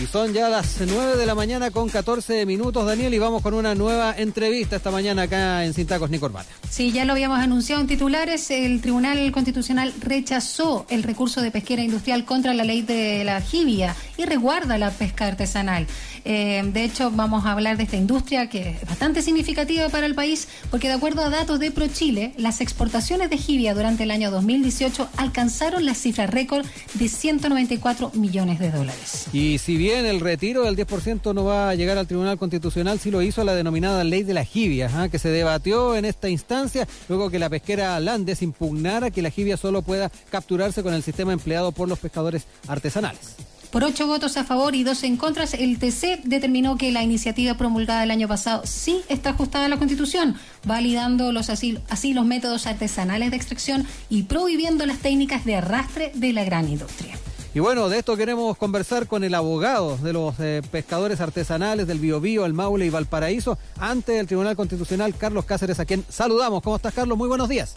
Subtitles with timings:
[0.00, 3.52] Y son ya las 9 de la mañana con 14 minutos, Daniel, y vamos con
[3.54, 6.48] una nueva entrevista esta mañana acá en Sintacos ni Corbata.
[6.70, 8.48] Sí, ya lo habíamos anunciado en titulares.
[8.52, 13.96] El Tribunal Constitucional rechazó el recurso de pesquera industrial contra la ley de la jibia
[14.16, 15.88] y resguarda la pesca artesanal.
[16.24, 20.14] Eh, de hecho, vamos a hablar de esta industria que es bastante significativa para el
[20.14, 24.30] país, porque de acuerdo a datos de ProChile, las exportaciones de jibia durante el año
[24.30, 29.26] 2018 alcanzaron la cifra récord de 194 millones de dólares.
[29.32, 33.10] Y si bien el retiro del 10% no va a llegar al Tribunal Constitucional, sí
[33.10, 35.08] lo hizo la denominada ley de la jibia, ¿ah?
[35.08, 39.56] que se debatió en esta instancia luego que la pesquera Landes impugnara que la jibia
[39.56, 43.36] solo pueda capturarse con el sistema empleado por los pescadores artesanales.
[43.70, 47.54] Por ocho votos a favor y dos en contra, el TC determinó que la iniciativa
[47.54, 52.66] promulgada el año pasado sí está ajustada a la Constitución, validando los así los métodos
[52.66, 57.18] artesanales de extracción y prohibiendo las técnicas de arrastre de la gran industria.
[57.54, 61.98] Y bueno, de esto queremos conversar con el abogado de los eh, pescadores artesanales del
[61.98, 66.62] Biobío, el Maule y Valparaíso, ante el Tribunal Constitucional, Carlos Cáceres, a quien saludamos.
[66.62, 67.16] ¿Cómo estás, Carlos?
[67.16, 67.74] Muy buenos días.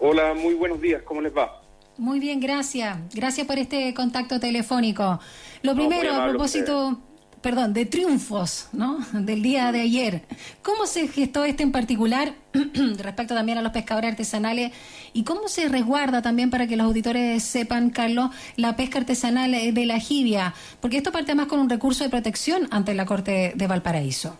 [0.00, 1.02] Hola, muy buenos días.
[1.02, 1.60] ¿Cómo les va?
[1.98, 2.98] Muy bien, gracias.
[3.14, 5.20] Gracias por este contacto telefónico.
[5.62, 6.98] Lo primero, a propósito,
[7.42, 8.98] perdón, de triunfos, ¿no?
[9.12, 10.22] Del día de ayer.
[10.62, 12.32] ¿Cómo se gestó este en particular
[12.98, 14.72] respecto también a los pescadores artesanales
[15.12, 19.86] y cómo se resguarda también para que los auditores sepan, Carlos, la pesca artesanal de
[19.86, 20.54] la jibia?
[20.80, 24.38] Porque esto parte más con un recurso de protección ante la Corte de Valparaíso.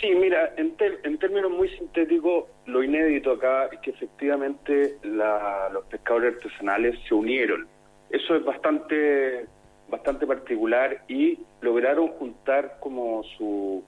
[0.00, 0.74] Sí, mira, en,
[1.04, 7.66] en términos muy sintéticos, lo inédito acá es que efectivamente los pescadores artesanales se unieron.
[8.10, 9.46] Eso es bastante,
[9.88, 13.84] bastante particular y lograron juntar como su,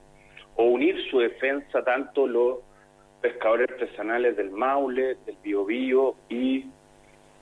[0.55, 2.59] o unir su defensa tanto los
[3.21, 6.65] pescadores artesanales del Maule, del Biobío y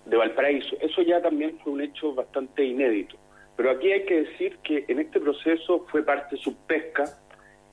[0.06, 0.76] de Valparaíso.
[0.80, 3.18] Eso ya también fue un hecho bastante inédito.
[3.56, 7.06] Pero aquí hay que decir que en este proceso fue parte su pesca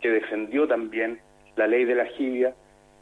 [0.00, 1.20] que defendió también
[1.56, 2.54] la ley de la jibia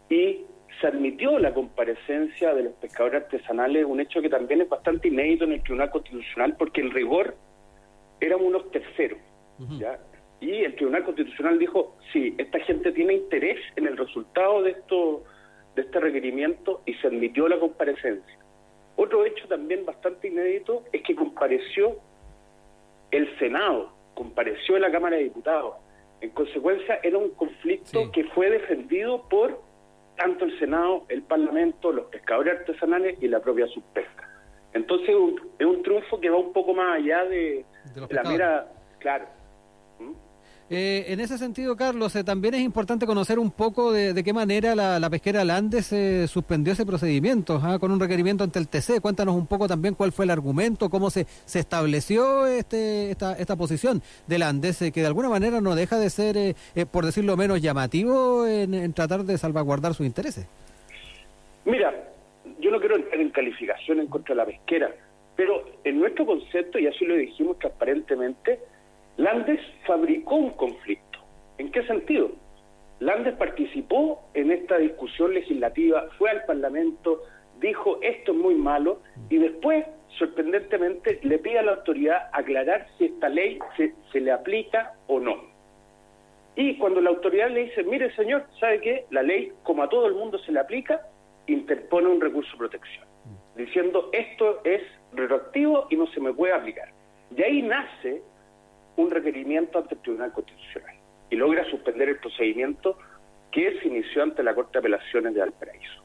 [0.08, 0.44] y
[0.80, 5.44] se admitió la comparecencia de los pescadores artesanales, un hecho que también es bastante inédito
[5.44, 7.34] en el Tribunal Constitucional, porque en rigor
[8.20, 9.18] éramos unos terceros.
[9.78, 9.98] ¿ya?
[10.40, 15.24] Y el Tribunal Constitucional dijo, sí, esta gente tiene interés en el resultado de, esto,
[15.74, 18.38] de este requerimiento y se admitió la comparecencia.
[18.96, 21.96] Otro hecho también bastante inédito es que compareció
[23.10, 25.74] el Senado, compareció en la Cámara de Diputados
[26.20, 29.62] en consecuencia, era un conflicto que fue defendido por
[30.16, 34.28] tanto el Senado, el Parlamento, los pescadores artesanales y la propia subpesca.
[34.74, 35.08] Entonces
[35.58, 37.64] es un triunfo que va un poco más allá de,
[37.94, 38.66] la mera...
[38.98, 39.26] Claro,
[40.72, 44.76] eh, en ese sentido, Carlos, eh, también es importante conocer un poco de, qué manera
[44.76, 47.80] la, pesquera Landes eh, suspendió ese procedimiento ¿ah?
[47.80, 49.00] con un requerimiento ante el TC.
[49.00, 53.56] Cuéntanos un poco también cuál fue el argumento, cómo se, se estableció este, esta, esta
[53.56, 56.54] posición de Landes, que de alguna manera no deja de ser,
[56.92, 60.46] por decirlo menos, llamativo en, tratar de salvaguardar sus intereses.
[61.64, 61.92] Mira,
[62.60, 64.94] yo no quiero entrar en calificación en contra de la pesquera,
[65.40, 68.60] pero en nuestro concepto, y así lo dijimos transparentemente,
[69.16, 71.18] Landes fabricó un conflicto.
[71.56, 72.30] ¿En qué sentido?
[72.98, 77.22] Landes participó en esta discusión legislativa, fue al Parlamento,
[77.58, 79.86] dijo esto es muy malo y después,
[80.18, 85.20] sorprendentemente, le pide a la autoridad aclarar si esta ley se, se le aplica o
[85.20, 85.38] no.
[86.54, 89.06] Y cuando la autoridad le dice, mire señor, ¿sabe qué?
[89.08, 91.00] La ley, como a todo el mundo se le aplica,
[91.46, 93.06] interpone un recurso de protección,
[93.60, 94.82] diciendo esto es
[95.12, 96.88] retroactivo y no se me puede aplicar.
[97.36, 98.22] Y ahí nace
[98.96, 100.94] un requerimiento ante el Tribunal Constitucional
[101.30, 102.98] y logra suspender el procedimiento
[103.50, 106.02] que se inició ante la Corte de Apelaciones de Valparaíso.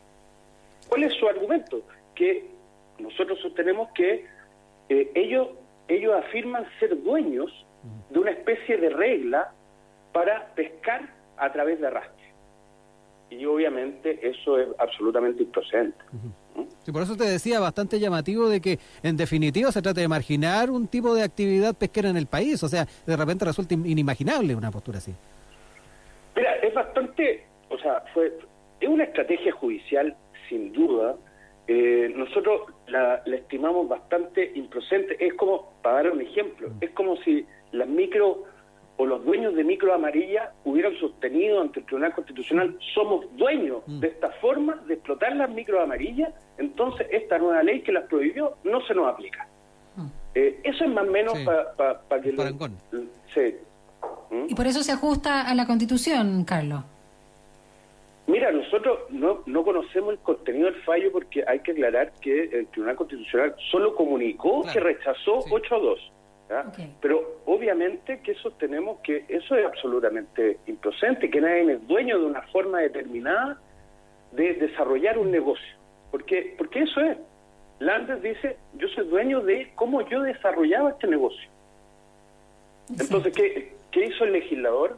[0.87, 1.81] ¿Cuál es su argumento?
[2.13, 2.45] Que
[2.99, 4.25] nosotros sostenemos que
[4.89, 5.49] eh, ellos,
[5.87, 7.51] ellos afirman ser dueños
[8.09, 9.51] de una especie de regla
[10.11, 12.25] para pescar a través de arrastre.
[13.37, 15.97] Y obviamente eso es absolutamente improcedente.
[16.79, 20.69] Sí, por eso te decía, bastante llamativo de que en definitiva se trata de marginar
[20.69, 22.63] un tipo de actividad pesquera en el país.
[22.63, 25.13] O sea, de repente resulta inimaginable una postura así.
[26.35, 28.31] Mira, es bastante, o sea, fue
[28.79, 30.15] es una estrategia judicial
[30.49, 31.15] sin duda.
[31.67, 35.17] Eh, nosotros la, estimamos bastante improcedente.
[35.25, 36.77] Es como, para dar un ejemplo, mm.
[36.81, 38.43] es como si las micro
[38.97, 43.99] o los dueños de micro amarilla hubieran sostenido ante el Tribunal Constitucional somos dueños mm.
[43.99, 48.55] de esta forma de explotar las micro amarillas, entonces esta nueva ley que las prohibió
[48.63, 49.47] no se nos aplica.
[49.95, 50.07] Mm.
[50.35, 51.37] Eh, eso es más o menos
[51.77, 52.31] para que...
[53.33, 53.55] sí.
[54.31, 54.45] ¿Mm?
[54.49, 56.83] Y por eso se ajusta a la Constitución, Carlos.
[58.27, 62.67] Mira, nosotros no, no conocemos el contenido del fallo porque hay que aclarar que el
[62.67, 66.11] Tribunal Constitucional solo comunicó que rechazó 8 a 2
[67.01, 72.41] Pero obviamente que sostenemos que eso es absolutamente improcedente, que nadie es dueño de una
[72.43, 73.59] forma determinada
[74.31, 75.75] de desarrollar un negocio.
[76.11, 77.17] Porque, porque eso es.
[77.79, 81.49] Landes dice, yo soy dueño de cómo yo desarrollaba este negocio.
[82.89, 84.97] Entonces, ¿qué, ¿qué hizo el legislador?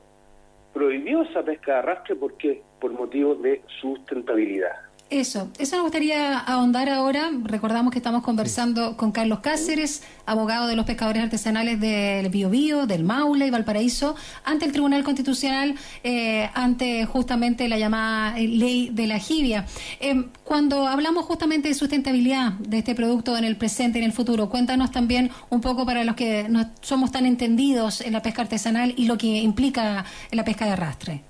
[0.73, 4.86] Prohibió esa pesca de arrastre porque por motivos de sustentabilidad.
[5.09, 7.29] Eso, eso nos gustaría ahondar ahora.
[7.45, 13.05] Recordamos que estamos conversando con Carlos Cáceres, abogado de los pescadores artesanales del Biobío, del
[13.05, 19.07] Maule y Valparaíso, ante el Tribunal Constitucional, eh, ante justamente la llamada eh, ley de
[19.07, 19.65] la jibia.
[20.01, 24.13] Eh, cuando hablamos justamente de sustentabilidad de este producto en el presente y en el
[24.13, 28.41] futuro, cuéntanos también un poco para los que no somos tan entendidos en la pesca
[28.41, 31.21] artesanal y lo que implica la pesca de arrastre.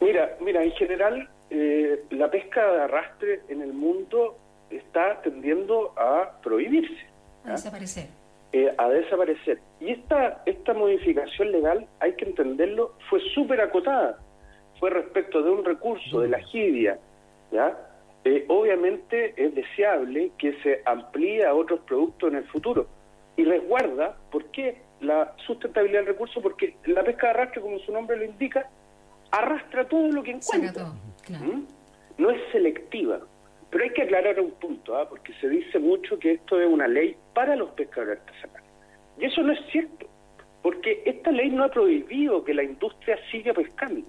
[0.00, 4.36] Mira, mira, en general eh, la pesca de arrastre en el mundo
[4.70, 7.06] está tendiendo a prohibirse.
[7.44, 8.08] A desaparecer.
[8.52, 9.58] Eh, a desaparecer.
[9.80, 14.18] Y esta, esta modificación legal, hay que entenderlo, fue súper acotada.
[14.78, 16.40] Fue respecto de un recurso de la.
[17.52, 17.78] ¿ya?
[18.24, 22.86] Eh, obviamente es deseable que se amplíe a otros productos en el futuro.
[23.36, 24.80] Y resguarda, ¿por qué?
[25.00, 28.68] La sustentabilidad del recurso, porque la pesca de arrastre, como su nombre lo indica,
[29.30, 30.92] arrastra todo lo que encuentra.
[31.30, 31.64] ¿Mm?
[32.18, 33.20] No es selectiva.
[33.70, 35.08] Pero hay que aclarar un punto, ¿ah?
[35.08, 38.70] porque se dice mucho que esto es una ley para los pescadores artesanales.
[39.18, 40.06] Y eso no es cierto,
[40.62, 44.06] porque esta ley no ha prohibido que la industria siga pescando.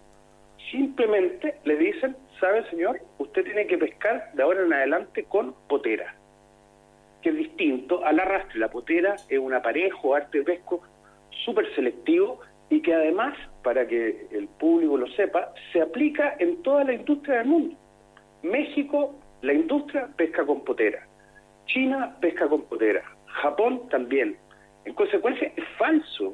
[0.71, 2.99] Simplemente le dicen, ¿sabe señor?
[3.17, 6.15] Usted tiene que pescar de ahora en adelante con potera,
[7.21, 8.59] que es distinto al arrastre.
[8.59, 10.83] La potera es un aparejo, arte de pesco
[11.43, 12.39] súper selectivo
[12.69, 17.39] y que además, para que el público lo sepa, se aplica en toda la industria
[17.39, 17.75] del mundo.
[18.43, 21.05] México, la industria pesca con potera.
[21.67, 23.03] China pesca con potera.
[23.27, 24.37] Japón también.
[24.85, 26.33] En consecuencia, es falso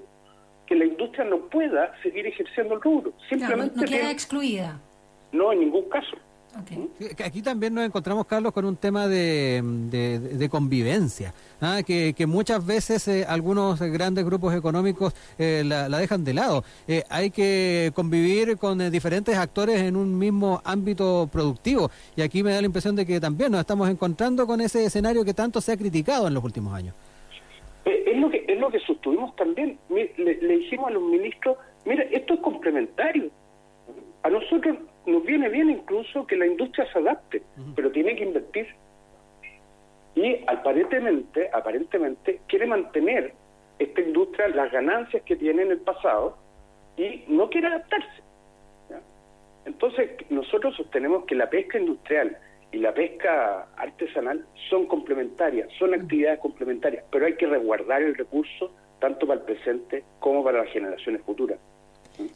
[0.68, 3.14] que la industria no pueda seguir ejerciendo el rubro.
[3.30, 4.80] Simplemente no queda excluida.
[5.32, 6.18] No, en ningún caso.
[7.24, 11.80] Aquí también nos encontramos, Carlos, con un tema de, de, convivencia, ¿ah?
[11.86, 16.64] que, que, muchas veces eh, algunos grandes grupos económicos eh, la, dejan de lado.
[16.88, 22.52] Eh, hay que convivir con diferentes actores en un mismo ámbito productivo y aquí me
[22.52, 25.72] da la impresión de que también nos estamos encontrando con ese escenario que tanto se
[25.72, 26.94] ha criticado en los últimos años.
[27.86, 29.80] Es lo que, es lo que sostuvimos también.
[29.90, 33.32] Le, le dijimos a los ministros, mira, esto es complementario.
[34.24, 37.42] A nosotros nos viene bien incluso que la industria se adapte,
[37.76, 38.68] pero tiene que invertir.
[40.16, 43.34] Y aparentemente, aparentemente quiere mantener
[43.80, 46.38] esta industria las ganancias que tiene en el pasado
[46.98, 48.22] y no quiere adaptarse.
[49.66, 52.38] Entonces, nosotros sostenemos que la pesca industrial
[52.72, 58.74] y la pesca artesanal son complementarias, son actividades complementarias, pero hay que resguardar el recurso
[59.00, 61.60] tanto para el presente como para las generaciones futuras.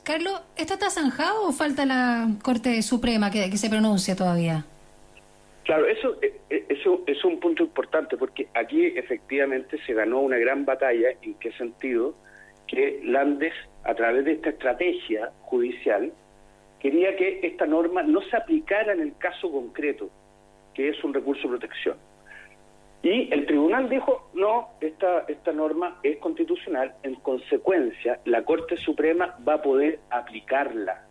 [0.06, 4.64] Carlos, ¿esto está zanjado o falta la Corte Suprema que, se pronuncia todavía?
[5.64, 10.38] Claro, eso, eh, eh, eso, es un punto importante porque aquí efectivamente se ganó una
[10.38, 11.10] gran batalla.
[11.24, 12.14] ¿En qué sentido?
[12.68, 13.54] Que Landes,
[13.84, 16.14] a través de esta estrategia judicial,
[16.80, 20.12] quería que esta norma no se aplicara en el caso concreto,
[20.76, 21.98] que es un recurso de protección.
[23.06, 29.38] Y el tribunal dijo, no, esta, esta norma es constitucional, en consecuencia, la Corte Suprema
[29.48, 31.06] va a poder aplicarla.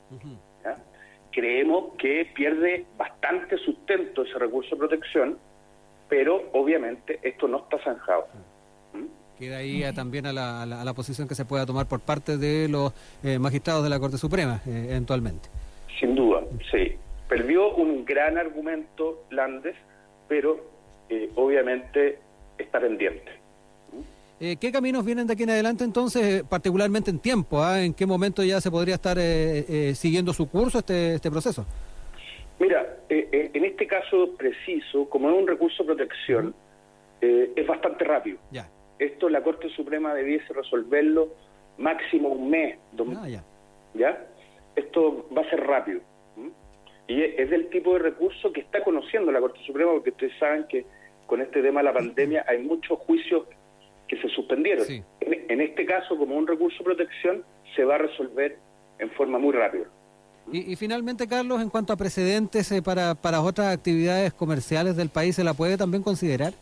[1.30, 5.38] Creemos que pierde bastante sustento ese recurso de protección,
[6.08, 8.26] pero obviamente esto no está zanjado.
[8.92, 9.38] ¿Mm?
[9.38, 12.68] Queda ahí también a la, a, la, posición que se pueda tomar por parte de
[12.68, 15.48] los eh, magistrados de la Corte Suprema, eh, eventualmente.
[16.00, 16.40] Sin duda,
[16.72, 16.96] sí.
[17.28, 19.76] Perdió un gran argumento Landes,
[20.26, 20.73] pero
[21.08, 22.18] eh, obviamente
[22.58, 23.30] está pendiente.
[24.40, 27.62] Eh, ¿Qué caminos vienen de aquí en adelante entonces, eh, particularmente en tiempo?
[27.62, 27.82] Ah?
[27.82, 29.16] ¿En qué momento ya se podría estar
[29.94, 31.64] siguiendo su curso este, este proceso?
[32.58, 36.54] Mira, en este caso preciso, como es un recurso de protección,
[37.20, 38.38] es bastante rápido.
[38.50, 38.68] Ya.
[38.98, 41.28] Esto la Corte Suprema debiese resolverlo
[41.78, 42.78] máximo un mes.
[43.16, 43.44] Ah, ya.
[43.94, 44.26] ¿Ya?
[44.76, 46.00] Esto va a ser rápido.
[47.06, 50.66] Y es del tipo de recurso que está conociendo la Corte Suprema, porque ustedes saben
[50.68, 50.86] que
[51.26, 53.44] con este tema de la pandemia hay muchos juicios
[54.08, 54.86] que se suspendieron.
[55.20, 57.44] En, este caso, como un recurso de protección,
[57.74, 58.56] se va a resolver
[58.98, 59.84] en forma muy rápida.
[60.52, 65.36] Y, finalmente, Carlos, en cuanto a precedentes eh, para, para otras actividades comerciales del país,
[65.36, 66.52] ¿se la puede también considerar?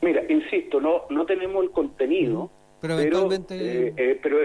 [0.00, 2.48] Mira, insisto, no no tenemos el contenido,
[2.80, 3.88] pero, eventualmente...
[3.88, 4.38] Eh, eh, pero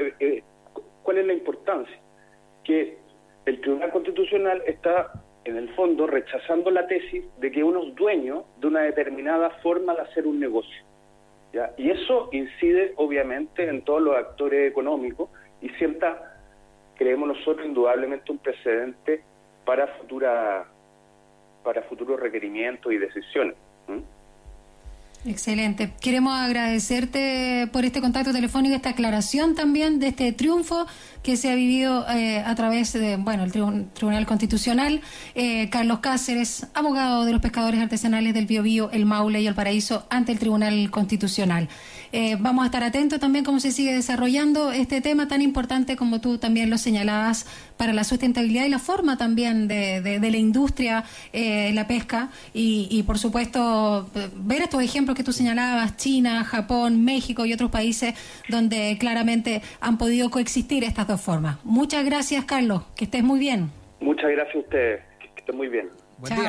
[1.03, 1.96] ¿cuál es la importancia?
[2.63, 2.98] Que
[3.51, 5.12] el Tribunal Constitucional está,
[5.43, 9.93] en el fondo, rechazando la tesis de que uno es dueño de una determinada forma
[9.93, 10.84] de hacer un negocio.
[11.53, 11.72] ¿ya?
[11.77, 15.29] Y eso incide obviamente en todos los actores económicos
[15.62, 16.39] y sienta,
[16.96, 19.22] creemos nosotros, indudablemente un precedente
[19.65, 20.65] para futura
[21.63, 23.55] para futuros requerimientos y decisiones.
[25.23, 25.93] Excelente.
[26.01, 30.87] Queremos agradecerte por este contacto telefónico, esta aclaración también de este triunfo
[31.21, 35.01] que se ha vivido eh, a través de, bueno, el Tribunal Constitucional.
[35.35, 40.07] Eh, Carlos Cáceres, abogado de los pescadores artesanales del Biobío, el Maule y el Paraíso
[40.09, 41.69] ante el Tribunal Constitucional.
[42.12, 46.22] Eh, vamos a estar atentos también cómo se sigue desarrollando este tema tan importante como
[46.22, 47.46] tú también lo señalabas
[47.77, 51.03] para la sustentabilidad y la forma también de, de, la industria,
[51.34, 57.46] la pesca y, y, por supuesto, ver estos ejemplos que tú señalabas, China, Japón, México
[57.46, 58.13] y otros países
[58.50, 61.58] donde claramente han podido coexistir estas dos formas.
[61.63, 62.84] Muchas gracias, Carlos.
[62.96, 63.72] Que estés muy bien.
[64.00, 65.01] Muchas gracias a ustedes.
[65.20, 65.89] Que estén muy bien.
[66.20, 66.44] Buen Chao.